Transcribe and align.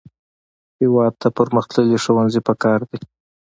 هېواد 0.79 1.13
ته 1.21 1.27
پرمختللي 1.37 1.97
ښوونځي 2.03 2.41
پکار 2.47 2.79
دي 2.89 2.97